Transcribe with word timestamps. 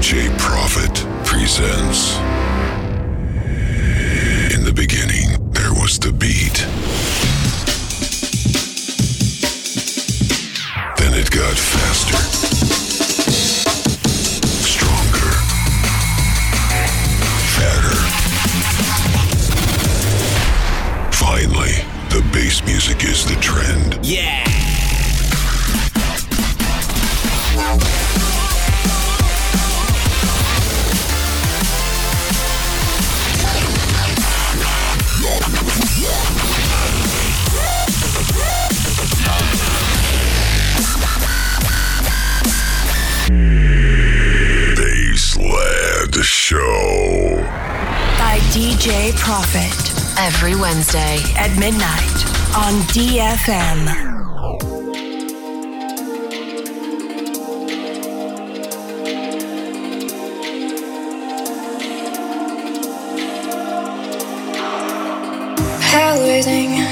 DJ 0.00 0.30
Prophet 0.38 1.06
presents. 1.26 2.39
Wednesday. 50.92 51.22
at 51.36 51.56
midnight 51.58 52.16
on 52.56 52.74
DFM. 52.90 53.86
Hell 65.80 66.18
raising. 66.26 66.90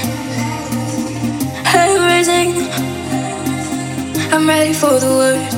I'm 4.31 4.47
ready 4.47 4.73
for 4.73 4.97
the 4.99 5.09
word. 5.19 5.51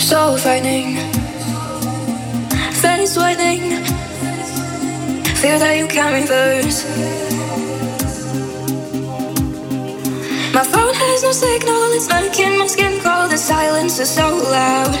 So 0.00 0.36
frightening, 0.36 0.96
face 2.72 3.16
whitening. 3.16 3.91
Feel 5.42 5.58
that 5.58 5.76
you 5.76 5.88
can 5.88 6.14
reverse. 6.14 6.86
My 10.54 10.62
phone 10.62 10.94
has 10.94 11.24
no 11.24 11.32
signal, 11.32 11.82
it's 11.98 12.06
making 12.06 12.60
my 12.60 12.68
skin 12.68 13.00
crawl. 13.02 13.26
The 13.26 13.36
silence 13.36 13.98
is 13.98 14.08
so 14.08 14.22
loud. 14.22 14.94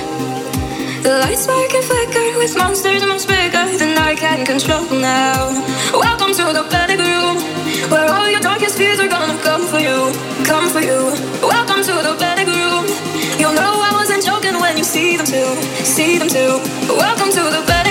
The 1.06 1.22
lights 1.22 1.46
spark 1.46 1.70
and 1.70 1.84
flicker 1.86 2.38
with 2.42 2.58
monsters 2.58 3.06
much 3.06 3.28
bigger 3.30 3.70
than 3.78 3.94
I 3.96 4.16
can 4.16 4.44
control 4.44 4.82
now. 4.90 5.54
Welcome 5.94 6.34
to 6.34 6.50
the 6.50 6.66
panic 6.74 6.98
room, 6.98 7.38
where 7.86 8.10
all 8.10 8.26
your 8.28 8.40
darkest 8.40 8.76
fears 8.76 8.98
are 8.98 9.06
gonna 9.06 9.38
come 9.46 9.62
for 9.70 9.78
you, 9.78 10.10
come 10.42 10.66
for 10.74 10.82
you. 10.82 11.14
Welcome 11.38 11.86
to 11.86 11.94
the 12.02 12.16
panic 12.18 12.50
room. 12.50 12.90
You'll 13.38 13.54
know 13.54 13.78
I 13.78 13.94
wasn't 13.94 14.26
joking 14.26 14.58
when 14.58 14.76
you 14.76 14.82
see 14.82 15.16
them 15.16 15.26
too, 15.26 15.54
see 15.86 16.18
them 16.18 16.26
too. 16.26 16.58
Welcome 16.90 17.30
to 17.30 17.42
the 17.46 17.62
panic 17.62 17.81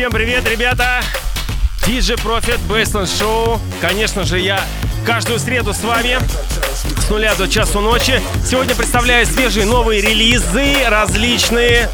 всем 0.00 0.12
привет, 0.12 0.48
ребята! 0.48 1.02
DJ 1.82 2.16
Profit 2.24 2.58
Baseline 2.66 3.04
Show. 3.04 3.60
Конечно 3.82 4.24
же, 4.24 4.40
я 4.40 4.58
каждую 5.04 5.38
среду 5.38 5.74
с 5.74 5.82
вами 5.82 6.18
с 6.98 7.10
нуля 7.10 7.34
до 7.34 7.46
часу 7.46 7.80
ночи. 7.80 8.22
Сегодня 8.42 8.74
представляю 8.74 9.26
свежие 9.26 9.66
новые 9.66 10.00
релизы, 10.00 10.88
различные. 10.88 11.90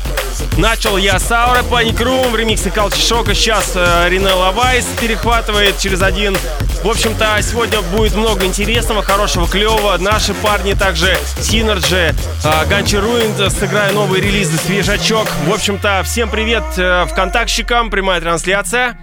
Начал 0.57 0.97
я 0.97 1.19
с 1.19 1.33
Аура 1.33 1.63
Panic 1.63 1.97
Room 1.97 2.31
в 2.31 2.37
ремиксе 2.37 2.69
Culture 2.69 2.93
Shock. 2.93 3.35
Сейчас 3.35 3.73
э, 3.75 4.09
Ринелла 4.09 4.53
Вайс 4.53 4.87
перехватывает 5.01 5.77
через 5.81 6.01
один. 6.01 6.39
В 6.87 6.89
общем-то, 6.89 7.43
сегодня 7.43 7.81
будет 7.83 8.15
много 8.15 8.47
интересного, 8.47 9.03
хорошего, 9.03 9.49
клевого. 9.49 9.97
Наши 9.99 10.35
парни 10.35 10.73
также 10.73 11.19
Synergy, 11.37 12.15
э, 12.45 12.67
Ганчи 12.69 12.95
Руин 12.95 13.33
сыграю 13.51 13.93
новые 13.93 14.23
релизы, 14.23 14.57
свежачок. 14.57 15.27
В 15.49 15.53
общем-то, 15.53 16.03
всем 16.05 16.31
привет 16.31 16.63
э, 16.77 17.07
вконтактщикам, 17.07 17.91
прямая 17.91 18.21
трансляция. 18.21 18.97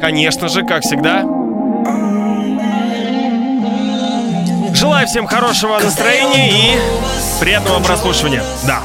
Конечно 0.00 0.48
же, 0.48 0.64
как 0.64 0.84
всегда. 0.84 1.20
Желаю 4.74 5.06
всем 5.06 5.26
хорошего 5.26 5.78
настроения 5.78 6.48
и 6.48 6.78
приятного 7.40 7.82
прослушивания. 7.82 8.42
Да. 8.66 8.80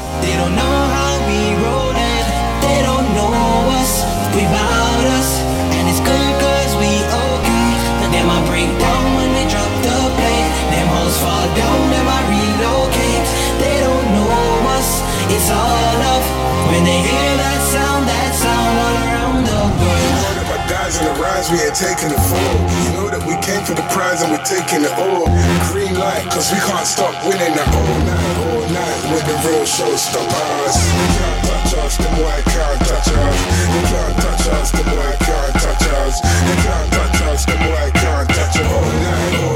The 21.42 21.48
rise, 21.48 21.50
we 21.50 21.58
ain't 21.66 21.74
taking 21.74 22.10
it 22.10 22.22
full. 22.28 22.54
You 22.84 22.90
know 22.96 23.08
that 23.10 23.22
we 23.26 23.34
came 23.42 23.64
for 23.64 23.74
the 23.74 23.86
prize 23.90 24.22
and 24.22 24.30
we're 24.30 24.44
taking 24.44 24.84
it 24.84 24.94
all. 24.98 25.26
Green 25.70 25.94
light, 25.98 26.24
cause 26.30 26.52
we 26.52 26.58
can't 26.58 26.86
stop 26.86 27.14
winning 27.24 27.54
that 27.54 27.68
all 27.74 27.98
night, 28.06 28.36
all 28.46 28.66
night. 28.70 29.00
With 29.10 29.24
the 29.26 29.36
real 29.46 29.64
showstoppers. 29.66 30.76
You 30.78 31.08
can't 31.18 31.40
touch 31.46 31.74
us, 31.82 31.96
them 31.98 32.14
white 32.22 32.46
can't 32.46 32.80
touch 32.86 33.08
us. 33.08 33.38
You 33.74 33.82
can't 33.90 34.16
touch 34.22 34.46
us, 34.48 34.70
them 34.72 34.88
white 34.96 35.20
can't 35.20 35.54
touch 35.58 35.86
us. 36.02 36.14
You 36.22 36.56
can't 36.62 36.88
touch 36.92 37.22
us, 37.22 37.46
them 37.46 37.62
white 37.70 37.94
can't 37.94 38.28
touch 38.28 38.56
us. 38.56 38.66
All 38.66 38.92
night, 39.02 39.34
all 39.42 39.51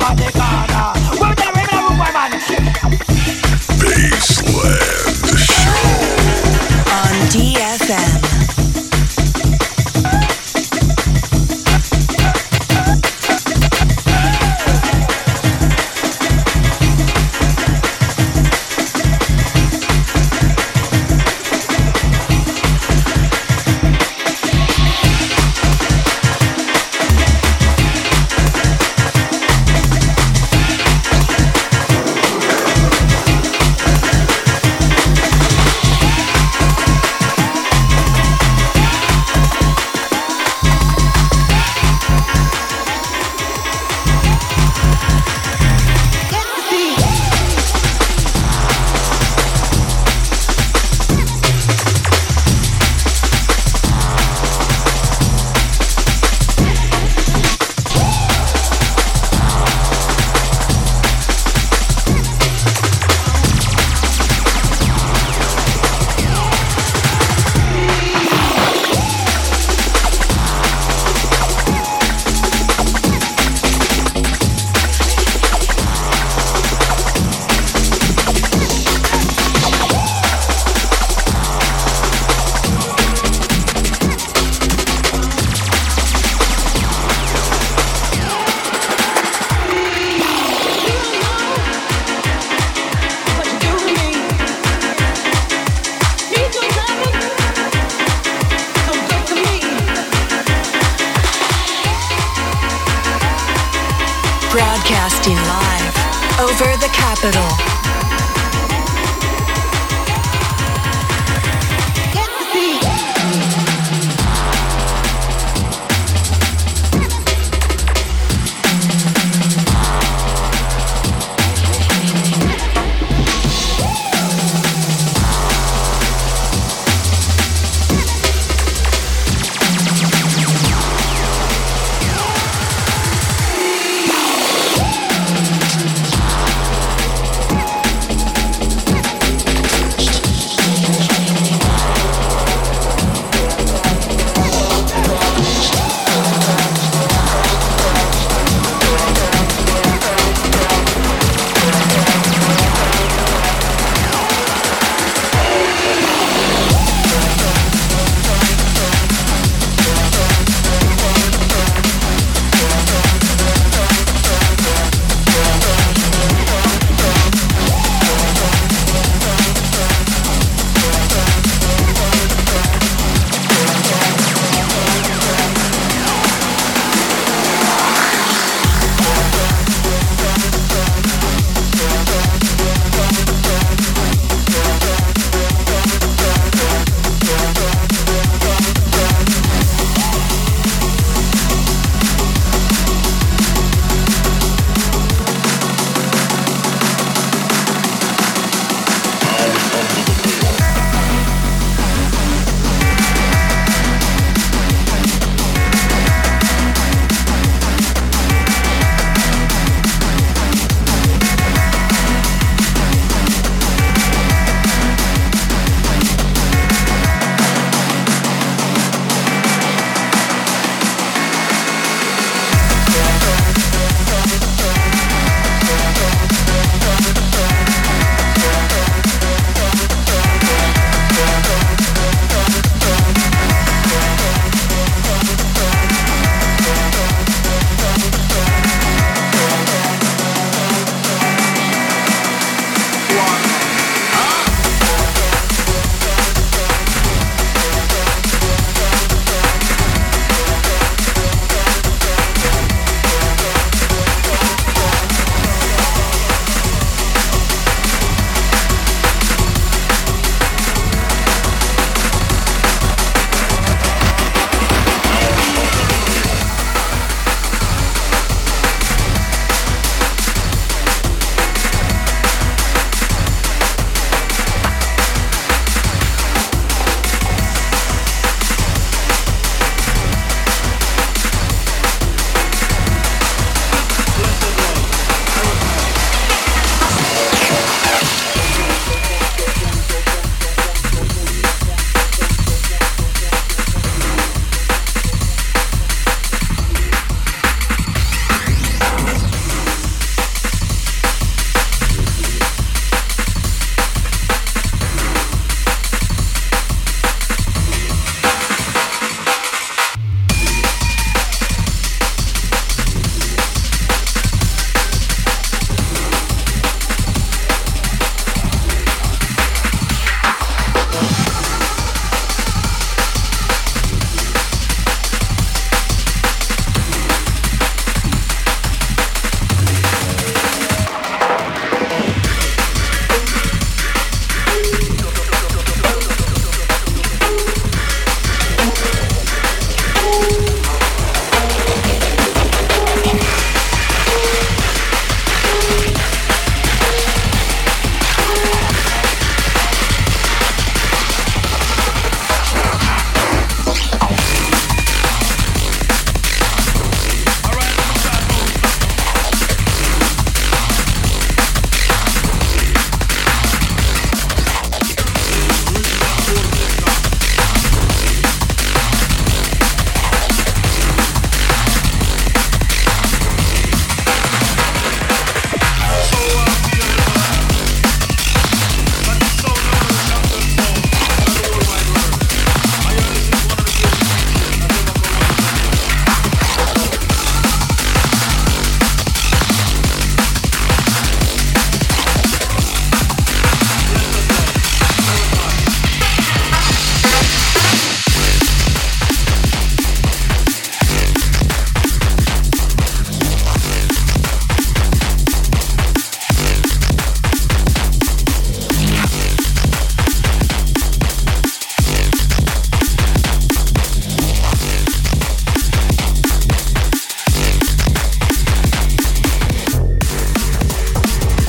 about 0.00 0.20
it. 0.20 0.37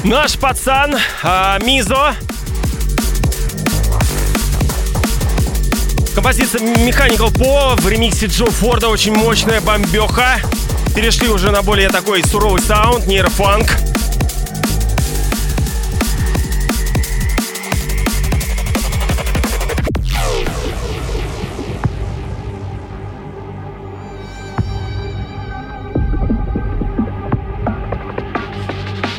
Наш 0.04 0.38
пацан 0.38 0.96
а, 1.24 1.60
Мизо. 1.60 2.16
Композиция 6.16 6.62
Mechanical 6.62 7.32
Po 7.34 7.80
в 7.80 7.88
ремиксе 7.88 8.28
Джо 8.28 8.46
Форда 8.46 8.88
очень 8.88 9.14
мощная 9.14 9.60
бомбеха. 9.60 10.40
Перешли 10.96 11.28
уже 11.28 11.52
на 11.52 11.62
более 11.62 11.90
такой 11.90 12.24
суровый 12.24 12.62
саунд, 12.62 13.08
нейрофанк. 13.08 13.89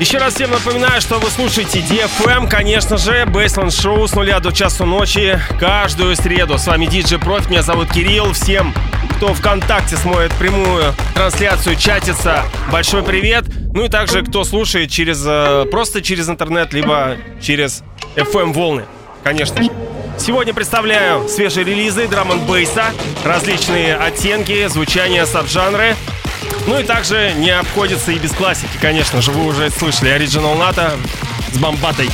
Еще 0.00 0.16
раз 0.16 0.32
всем 0.32 0.50
напоминаю, 0.50 0.98
что 1.02 1.18
вы 1.18 1.28
слушаете 1.28 1.80
DFM, 1.80 2.48
конечно 2.48 2.96
же, 2.96 3.24
Baseline 3.26 3.66
Show 3.66 4.08
с 4.08 4.14
нуля 4.14 4.40
до 4.40 4.50
часу 4.50 4.86
ночи, 4.86 5.38
каждую 5.58 6.16
среду. 6.16 6.56
С 6.56 6.66
вами 6.66 6.86
DJ 6.86 7.18
Проф, 7.18 7.50
меня 7.50 7.60
зовут 7.60 7.92
Кирилл. 7.92 8.32
Всем, 8.32 8.72
кто 9.18 9.34
ВКонтакте 9.34 9.98
смотрит 9.98 10.32
прямую 10.38 10.94
трансляцию, 11.14 11.76
чатится, 11.76 12.44
большой 12.72 13.02
привет. 13.02 13.44
Ну 13.74 13.84
и 13.84 13.88
также, 13.90 14.22
кто 14.22 14.44
слушает 14.44 14.90
через 14.90 15.22
э, 15.26 15.66
просто 15.70 16.00
через 16.00 16.30
интернет, 16.30 16.72
либо 16.72 17.18
через 17.38 17.84
FM 18.16 18.54
волны, 18.54 18.86
конечно 19.22 19.62
же. 19.62 19.70
Сегодня 20.18 20.54
представляю 20.54 21.28
свежие 21.28 21.66
релизы 21.66 22.08
драм 22.08 22.32
н 22.32 22.40
бейса 22.46 22.86
различные 23.22 23.96
оттенки, 23.96 24.66
звучания, 24.68 25.26
саб-жанры. 25.26 25.94
Ну 26.66 26.78
и 26.78 26.84
также 26.84 27.32
не 27.36 27.50
обходится 27.50 28.12
и 28.12 28.18
без 28.18 28.32
классики, 28.32 28.78
конечно 28.80 29.20
же. 29.20 29.32
Вы 29.32 29.46
уже 29.46 29.70
слышали 29.70 30.16
Original 30.16 30.56
НАТО 30.56 30.96
с 31.52 31.58
бомбатой. 31.58 32.08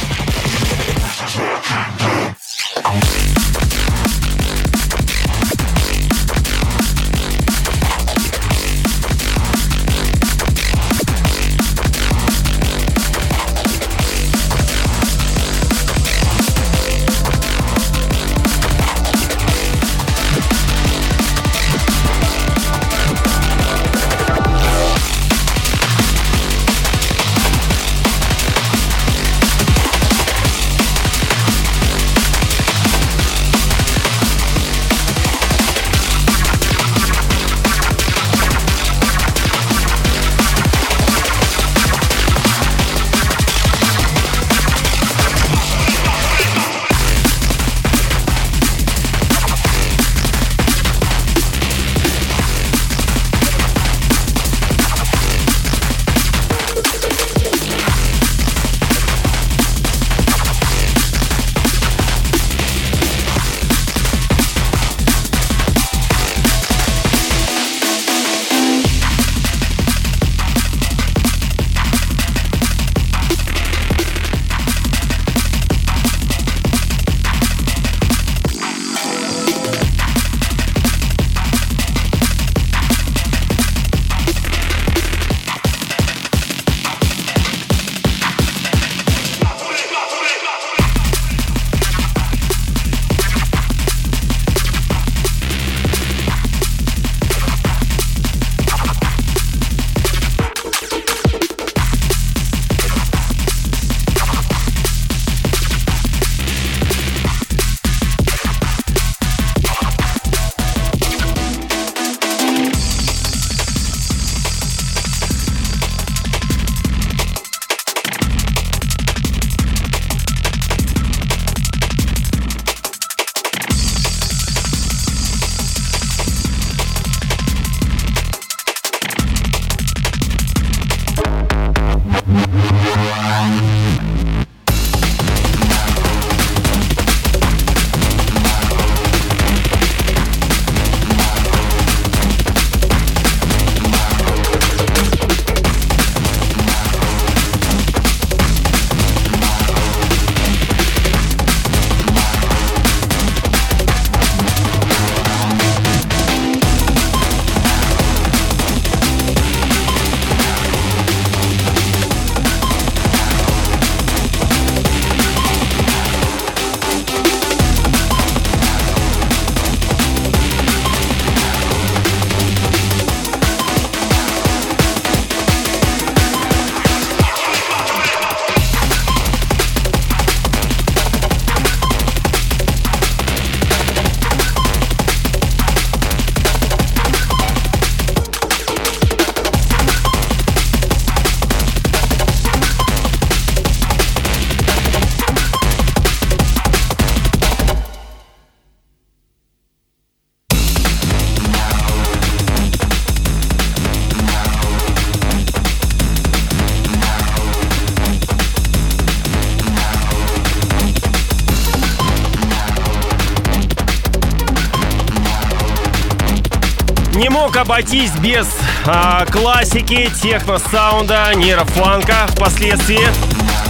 Обойтись 217.67 218.13
без 218.21 218.47
а, 218.87 219.27
классики, 219.27 220.09
техно-саунда, 220.23 221.33
нейрофанка 221.35 222.29
впоследствии, 222.29 223.09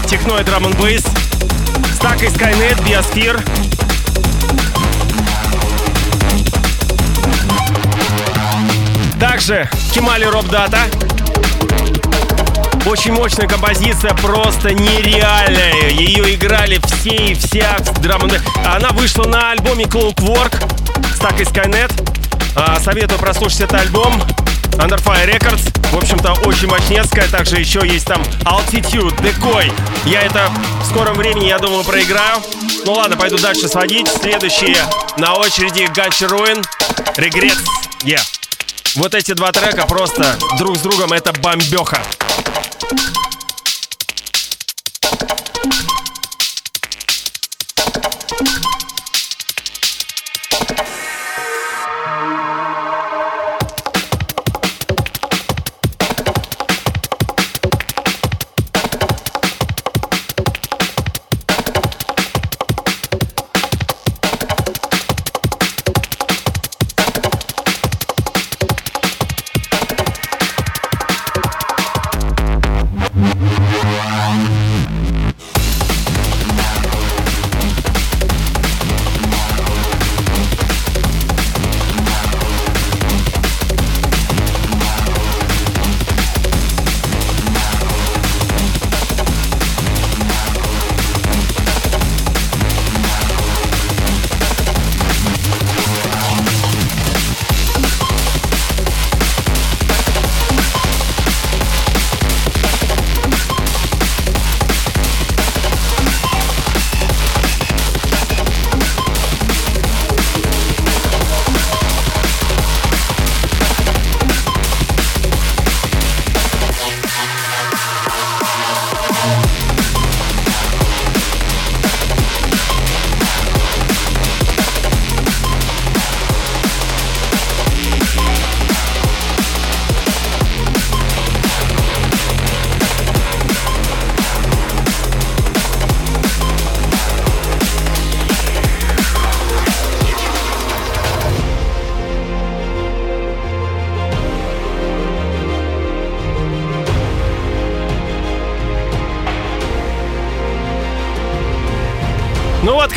техно 0.07 0.39
и 0.39 0.45
драм 0.45 0.67
н 0.67 0.73
бейс, 0.75 1.03
Stack 1.99 2.23
и 2.23 2.27
Skynet, 2.27 2.79
Biosphere. 2.85 3.43
Также 9.19 9.67
Кемали 9.95 10.25
Роб 10.25 10.47
Дата. 10.49 10.81
Очень 12.85 13.15
мощная 13.15 13.49
композиция, 13.49 14.13
просто 14.13 14.75
нереальная. 14.75 15.89
Ее 15.89 16.35
играли 16.35 16.79
все 16.85 17.31
и 17.31 17.35
вся 17.35 17.79
драм 18.03 18.29
Она 18.67 18.91
вышла 18.91 19.25
на 19.25 19.53
альбоме 19.53 19.87
Clockwork 19.87 20.55
с 21.15 21.19
такой 21.19 21.47
Skynet. 21.47 21.96
А, 22.57 22.81
советую 22.81 23.19
прослушать 23.19 23.61
этот 23.61 23.81
альбом. 23.81 24.15
Under 24.79 24.99
Fire 25.03 25.31
Records. 25.31 25.91
В 25.91 25.97
общем-то, 25.97 26.33
очень 26.47 26.69
мощнецкая. 26.69 27.29
Также 27.29 27.57
еще 27.57 27.81
есть 27.87 28.07
там 28.07 28.23
Altitude, 28.45 29.17
Decoy. 29.21 29.73
Я 30.05 30.23
это 30.23 30.51
в 30.83 30.87
скором 30.87 31.17
времени, 31.17 31.47
я 31.47 31.59
думаю, 31.59 31.85
проиграю. 31.85 32.43
Ну 32.85 32.93
ладно, 32.93 33.17
пойду 33.17 33.39
дальше 33.39 33.69
сводить. 33.69 34.09
Следующие 34.09 34.77
на 35.19 35.35
очереди 35.35 35.83
Gunch 35.93 36.29
Ruin, 36.29 36.65
Regrets. 37.17 37.63
Yeah. 38.05 38.23
Вот 38.97 39.15
эти 39.15 39.33
два 39.33 39.53
трека 39.53 39.87
просто 39.87 40.39
друг 40.59 40.77
с 40.77 40.81
другом 40.81 41.13
это 41.13 41.33
бомбеха. 41.35 42.01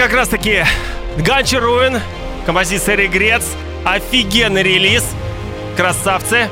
Как 0.09 0.17
раз 0.17 0.29
таки 0.29 0.65
Ганчи 1.19 1.55
Руин, 1.55 1.99
композиция 2.43 2.97
Regrets, 2.97 3.45
офигенный 3.85 4.63
релиз, 4.63 5.03
красавцы. 5.77 6.49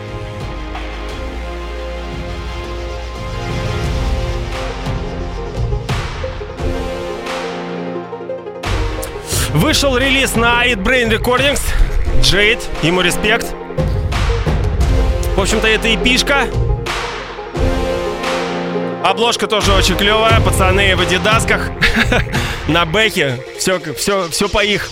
Вышел 9.54 9.98
релиз 9.98 10.36
на 10.36 10.64
It 10.68 10.84
Brain 10.84 11.10
Recordings, 11.10 11.62
Jade, 12.22 12.62
ему 12.84 13.02
респект. 13.02 13.48
В 15.36 15.42
общем-то, 15.42 15.68
это 15.68 15.96
эпишка. 15.96 16.46
Обложка 19.08 19.48
тоже 19.48 19.72
очень 19.72 19.96
клевая, 19.96 20.42
пацаны 20.42 20.94
в 20.98 21.00
адидасках. 21.00 21.72
на 22.68 22.86
бэхе. 22.86 23.40
Все, 23.58 23.80
все, 23.94 24.28
все 24.30 24.50
по 24.50 24.62
их. 24.62 24.90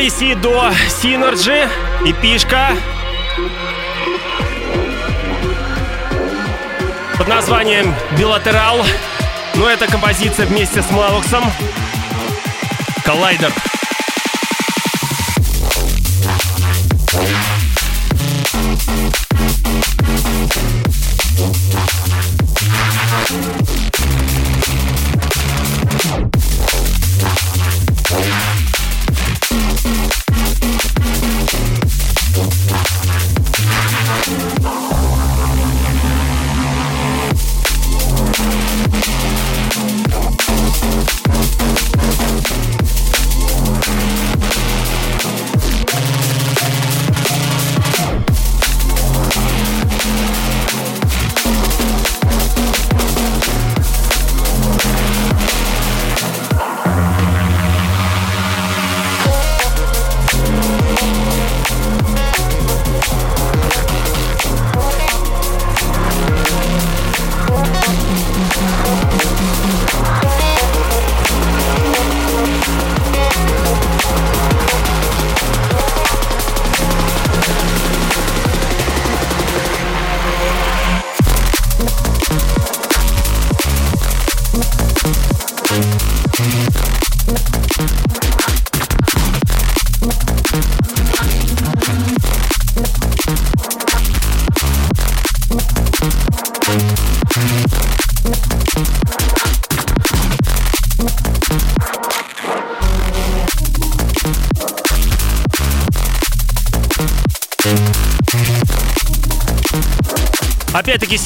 Добрались 0.00 0.22
и 0.22 0.34
до 0.34 0.70
Synergy 1.02 1.68
и 2.06 2.12
Пишка. 2.14 2.70
Под 7.18 7.28
названием 7.28 7.94
Билатерал. 8.16 8.82
но 9.56 9.68
эта 9.68 9.86
композиция 9.86 10.46
вместе 10.46 10.80
с 10.80 10.90
Малуксом. 10.90 11.44
Коллайдер. 13.04 13.52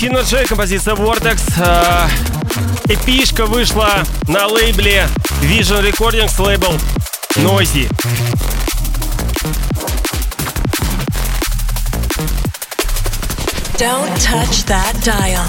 Опять-таки 0.05 0.09
Synergy, 0.09 0.47
композиция 0.47 0.95
Vortex. 0.95 1.40
Э, 1.57 2.09
эпишка 2.88 3.47
вышла 3.47 4.03
на 4.29 4.47
лейбле 4.47 5.09
Vision 5.40 5.83
Recordings, 5.83 6.38
лейбл 6.38 6.75
Noisy. 7.37 7.88
Don't 13.79 14.14
touch 14.21 14.64
that 14.67 14.95
dial. 15.03 15.45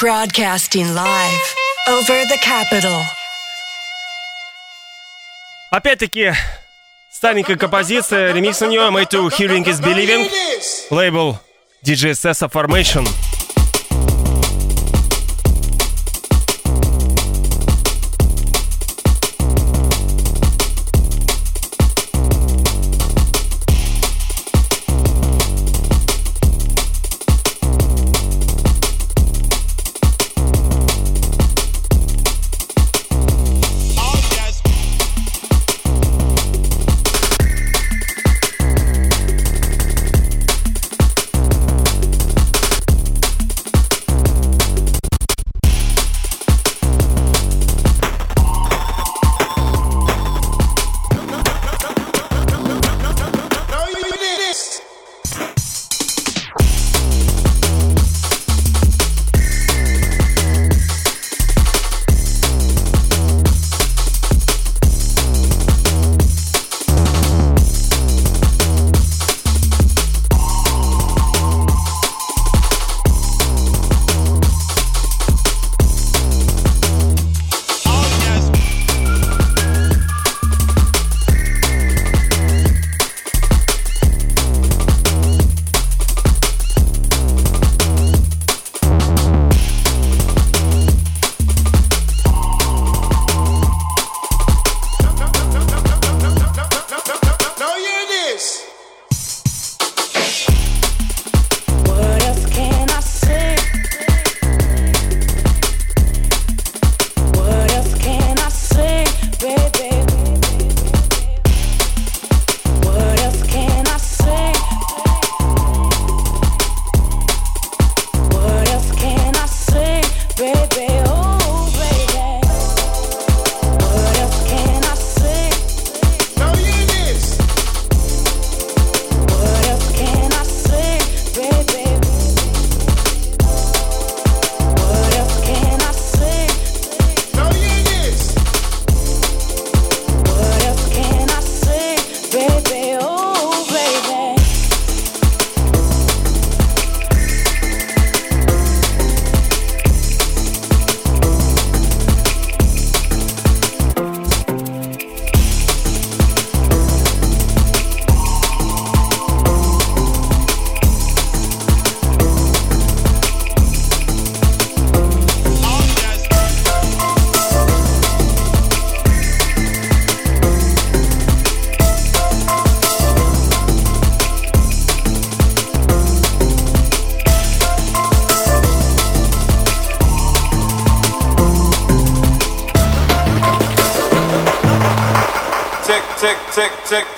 Broadcasting 0.00 0.94
live 0.94 1.54
over 1.88 2.24
the 2.26 2.38
capital. 2.42 3.00
Опять-таки, 5.70 6.32
старенькая 7.10 7.56
композиция, 7.56 8.32
ремикс 8.32 8.60
на 8.60 8.66
нее, 8.66 8.82
Made 8.90 9.10
to 9.10 9.28
Hearing 9.28 9.64
is 9.64 9.80
Believing, 9.80 10.30
лейбл 10.90 11.38
DJ 11.84 12.12
Sessa 12.12 12.48
Formation. 12.48 13.06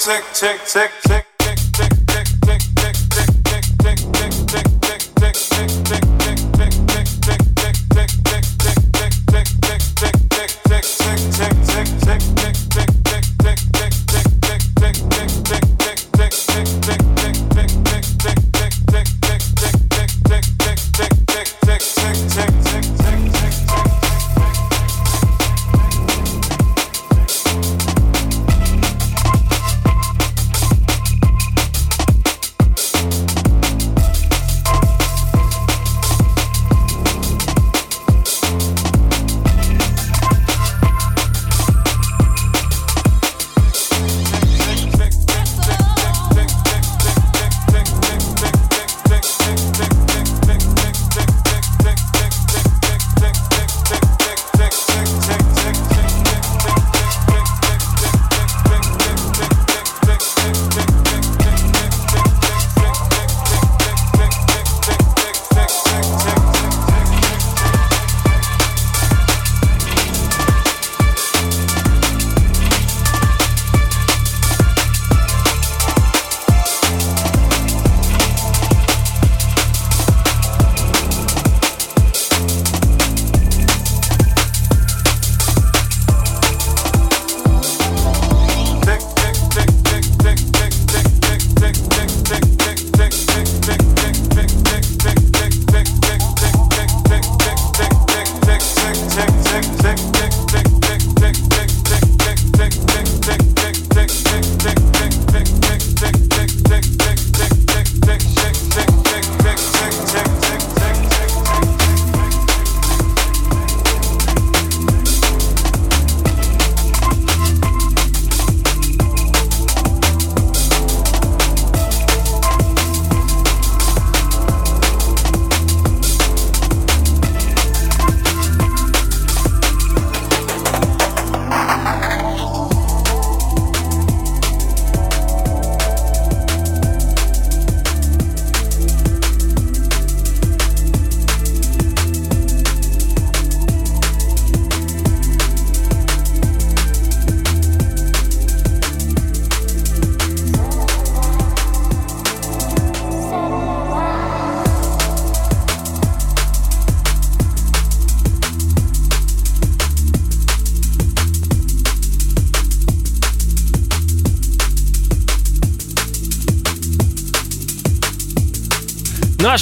Tick, 0.04 0.24
tick, 0.34 0.60
tick, 0.66 0.91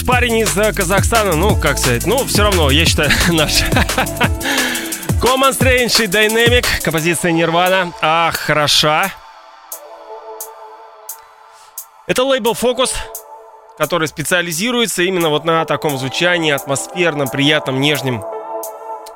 парень 0.10 0.40
из 0.40 0.58
э, 0.58 0.74
Казахстана, 0.74 1.36
ну, 1.36 1.56
как 1.56 1.78
сказать, 1.78 2.08
ну, 2.08 2.26
все 2.26 2.42
равно, 2.42 2.72
я 2.72 2.84
считаю, 2.84 3.12
наш. 3.30 3.62
Common 5.22 5.52
Strange 5.52 6.04
и 6.04 6.08
Dynamic, 6.08 6.66
композиция 6.84 7.32
Nirvana. 7.32 7.94
Ах, 8.02 8.36
хороша. 8.36 9.12
Это 12.08 12.24
лейбл 12.24 12.54
Focus, 12.54 12.96
который 13.78 14.08
специализируется 14.08 15.04
именно 15.04 15.30
вот 15.30 15.46
на 15.46 15.64
таком 15.66 15.96
звучании, 16.00 16.52
атмосферном, 16.54 17.28
приятном, 17.28 17.80
нежном, 17.80 18.26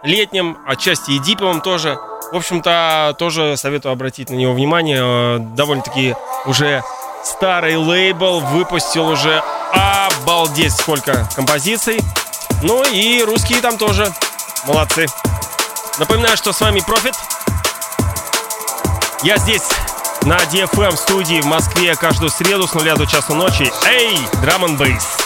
летнем, 0.03 0.59
отчасти 0.67 1.09
и 1.13 1.19
диповом 1.19 1.61
тоже. 1.61 1.97
В 2.31 2.35
общем-то, 2.35 3.15
тоже 3.17 3.57
советую 3.57 3.93
обратить 3.93 4.29
на 4.29 4.35
него 4.35 4.53
внимание. 4.53 4.99
Э, 5.01 5.39
довольно-таки 5.39 6.13
уже 6.45 6.83
старый 7.23 7.77
лейбл 7.77 8.41
выпустил 8.41 9.07
уже 9.07 9.41
обалдеть 10.24 10.74
сколько 10.74 11.28
композиций. 11.36 12.01
Ну 12.61 12.84
и 12.84 13.21
русские 13.24 13.59
там 13.59 13.78
тоже 13.78 14.11
молодцы. 14.65 15.05
Напоминаю, 15.99 16.38
что 16.38 16.53
с 16.53 16.61
вами 16.61 16.80
Профит. 16.80 17.13
Я 19.21 19.38
здесь 19.38 19.63
на 20.21 20.38
DFM 20.38 20.95
студии 20.95 21.41
в 21.41 21.45
Москве 21.45 21.95
каждую 21.95 22.30
среду 22.30 22.67
с 22.67 22.74
нуля 22.74 22.95
до 22.95 23.05
часу 23.05 23.34
ночи. 23.34 23.69
Эй, 23.86 24.17
драм 24.41 24.78
бейс. 24.78 25.22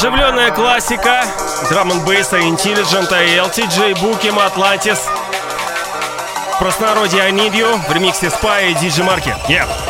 Оживленная 0.00 0.50
классика 0.50 1.22
драм 1.68 1.92
н 1.92 2.00
бейса 2.06 2.38
Intelligent 2.38 3.10
LTJ 3.10 4.00
Bookim 4.00 4.38
Atlantis. 4.38 4.98
В 6.54 6.58
простонародье 6.58 7.20
I 7.20 7.30
Need 7.32 7.52
You 7.52 7.78
в 7.86 7.92
ремиксе 7.92 8.28
Spy 8.28 8.70
и 8.70 8.74
DJ 8.76 9.04
Market. 9.04 9.36
Yeah. 9.46 9.89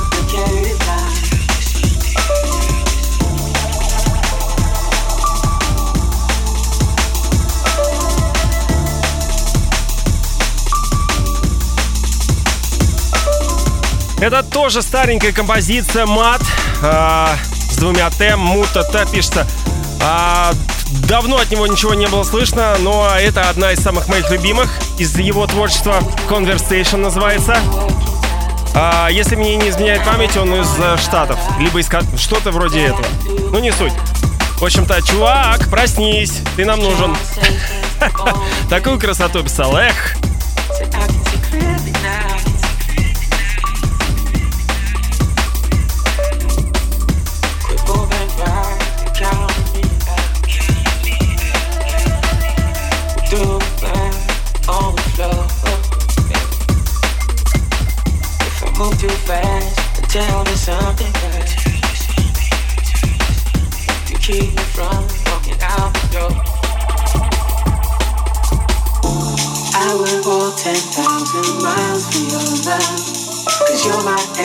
Это 14.21 14.43
тоже 14.43 14.83
старенькая 14.83 15.31
композиция 15.31 16.05
мат 16.05 16.43
э, 16.83 17.27
с 17.71 17.75
двумя 17.77 18.07
Т, 18.11 18.35
мута 18.35 18.83
Т 18.83 19.07
пишется. 19.11 19.47
Э, 19.99 20.53
давно 21.07 21.37
от 21.37 21.49
него 21.49 21.65
ничего 21.65 21.95
не 21.95 22.05
было 22.05 22.21
слышно, 22.23 22.75
но 22.81 23.09
это 23.17 23.49
одна 23.49 23.71
из 23.71 23.79
самых 23.79 24.07
моих 24.09 24.29
любимых 24.29 24.69
из 24.99 25.17
его 25.17 25.47
творчества. 25.47 26.03
Conversation 26.29 26.97
называется. 26.97 27.57
А, 28.75 29.07
если 29.09 29.35
мне 29.35 29.55
не 29.55 29.69
изменяет 29.69 30.05
память, 30.05 30.37
он 30.37 30.53
из 30.53 30.69
э, 30.77 30.97
Штатов. 30.97 31.39
Либо 31.59 31.79
из 31.79 31.89
что-то 32.21 32.51
вроде 32.51 32.85
этого. 32.85 33.07
Ну, 33.51 33.57
не 33.57 33.71
суть. 33.71 33.93
В 34.57 34.63
общем-то, 34.63 35.01
чувак, 35.01 35.67
проснись, 35.71 36.43
ты 36.55 36.63
нам 36.63 36.79
нужен. 36.79 37.17
Такую 38.69 38.99
красоту 38.99 39.41
писал, 39.41 39.75
эх. 39.75 40.20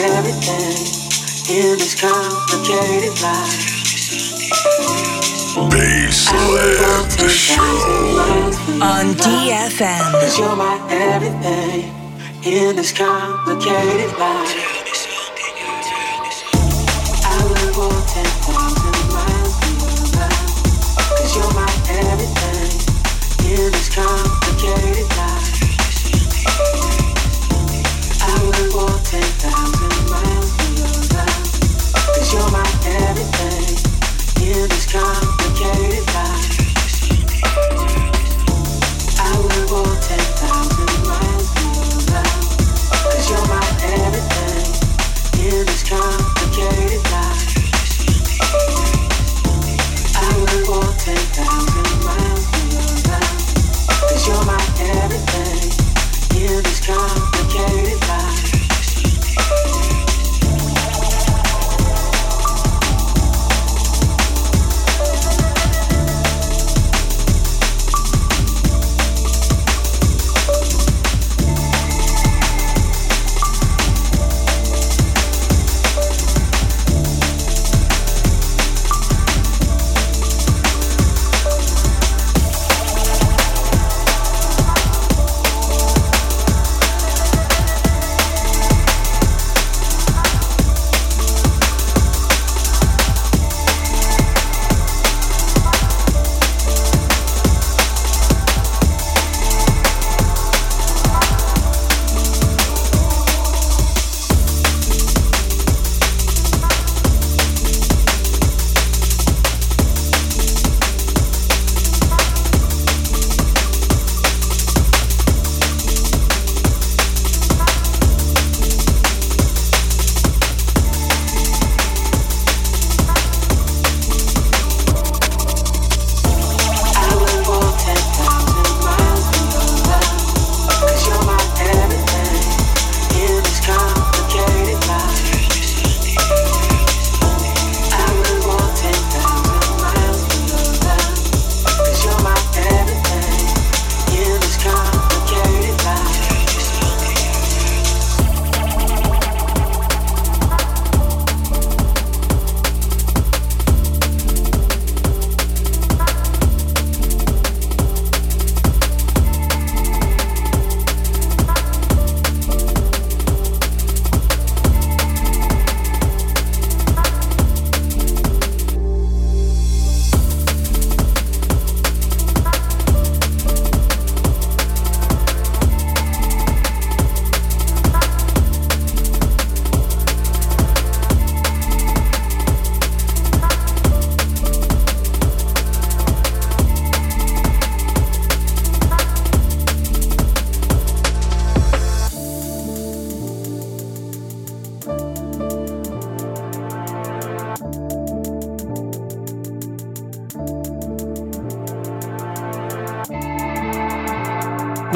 Everything 0.05 0.77
in 1.49 1.77
this 1.77 1.99
complicated 1.99 3.19
life. 3.21 3.67
Baseland, 5.71 7.17
the 7.17 7.29
show. 7.29 7.61
On 8.81 9.15
DFM. 9.15 10.11
Cause 10.21 10.37
you're 10.37 10.55
my 10.55 10.77
everything 10.91 11.91
in 12.43 12.75
this 12.75 12.91
complicated 12.91 14.17
life. 14.17 14.77
complicated 23.97 25.09
life. 25.17 25.56
Cause 32.15 32.33
you're 32.33 32.51
my 32.51 32.63
everything. 32.85 33.77
In 34.45 34.69
this 34.69 34.85
complicated 34.91 36.05
life. 36.13 36.56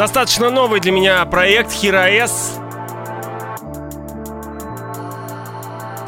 Достаточно 0.01 0.49
новый 0.49 0.79
для 0.79 0.91
меня 0.91 1.23
проект 1.25 1.73
Hero 1.73 2.09
S. 2.09 2.57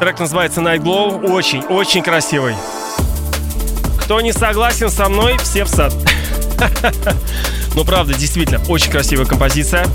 Трек 0.00 0.18
называется 0.18 0.60
Night 0.62 0.80
Glow. 0.80 1.30
Очень, 1.30 1.62
очень 1.66 2.02
красивый. 2.02 2.56
Кто 4.00 4.20
не 4.20 4.32
согласен 4.32 4.90
со 4.90 5.08
мной, 5.08 5.38
все 5.38 5.62
в 5.62 5.68
сад. 5.68 5.94
Ну, 7.76 7.84
правда, 7.84 8.14
действительно, 8.14 8.60
очень 8.68 8.90
красивая 8.90 9.26
композиция. 9.26 9.86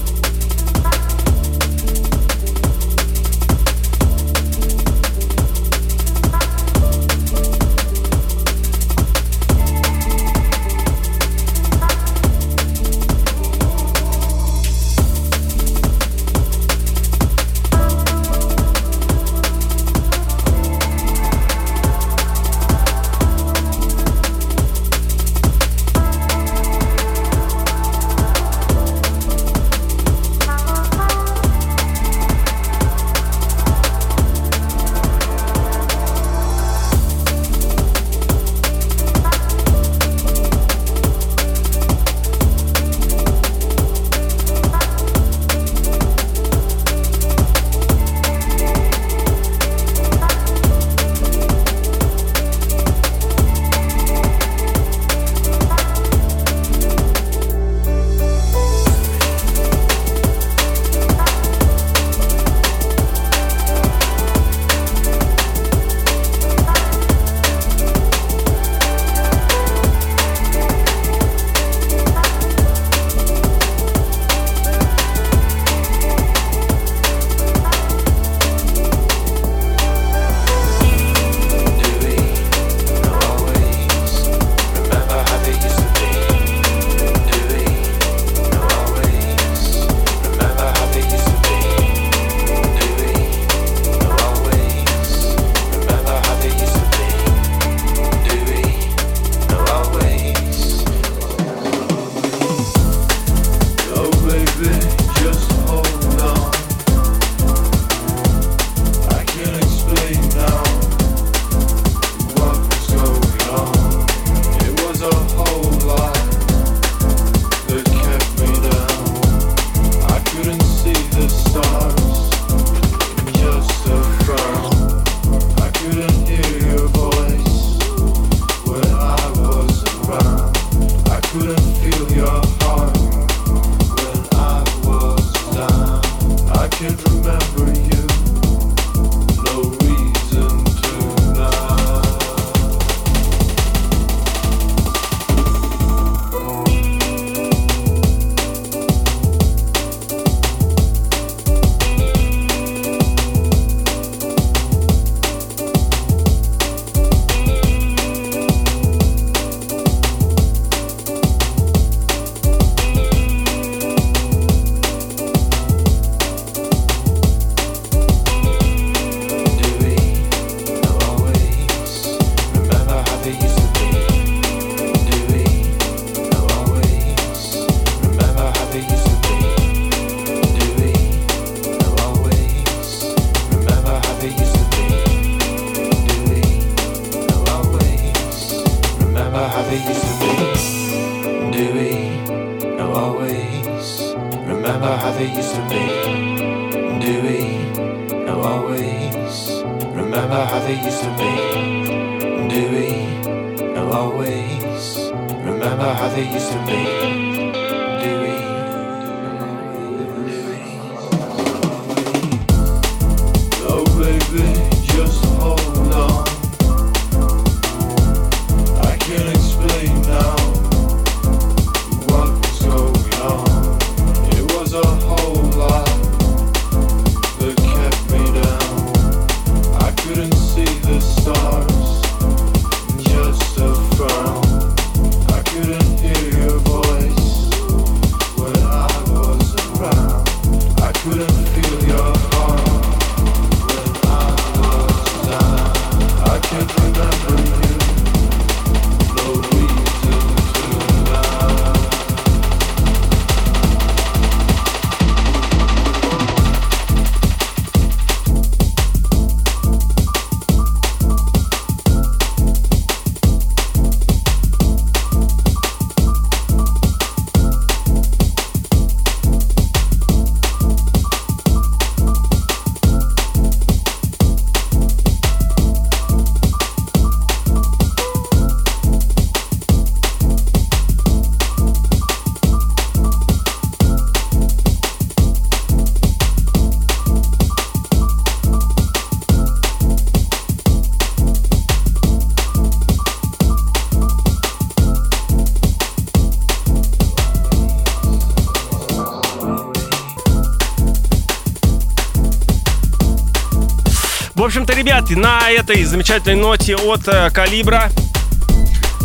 Ребят, 304.89 305.09
на 305.11 305.51
этой 305.51 305.83
замечательной 305.83 306.35
ноте 306.35 306.75
от 306.75 307.07
э, 307.07 307.29
Калибра 307.29 307.91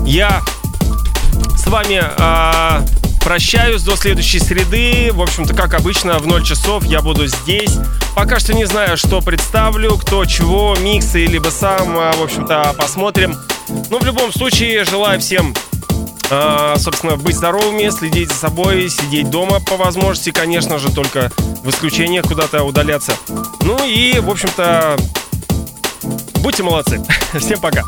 я 0.06 0.40
с 1.58 1.66
вами 1.66 2.02
э, 2.02 2.86
прощаюсь 3.22 3.82
до 3.82 3.94
следующей 3.94 4.38
среды. 4.38 5.10
В 5.12 5.20
общем-то, 5.20 5.52
как 5.52 5.74
обычно, 5.74 6.18
в 6.20 6.26
0 6.26 6.42
часов 6.42 6.84
я 6.84 7.02
буду 7.02 7.26
здесь. 7.26 7.72
Пока 8.16 8.38
что 8.38 8.54
не 8.54 8.64
знаю, 8.64 8.96
что 8.96 9.20
представлю, 9.20 9.98
кто 9.98 10.24
чего, 10.24 10.74
миксы, 10.80 11.26
либо 11.26 11.50
сам. 11.50 11.98
э, 11.98 12.16
В 12.16 12.22
общем-то, 12.22 12.74
посмотрим. 12.78 13.36
Ну, 13.90 13.98
в 13.98 14.04
любом 14.06 14.32
случае, 14.32 14.84
желаю 14.86 15.20
всем 15.20 15.54
э, 16.30 16.76
собственно, 16.78 17.16
быть 17.16 17.36
здоровыми, 17.36 17.90
следить 17.90 18.28
за 18.30 18.36
собой, 18.36 18.88
сидеть 18.88 19.28
дома 19.28 19.60
по 19.60 19.76
возможности, 19.76 20.30
конечно 20.30 20.78
же, 20.78 20.90
только 20.90 21.30
в 21.62 21.68
исключениях 21.68 22.24
куда-то 22.26 22.62
удаляться. 22.62 23.12
Ну 23.60 23.84
и, 23.84 24.18
в 24.20 24.30
общем-то, 24.30 24.96
будьте 26.44 26.62
молодцы. 26.62 27.02
Всем 27.38 27.58
пока. 27.58 27.82